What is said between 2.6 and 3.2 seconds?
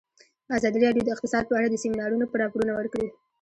ورکړي.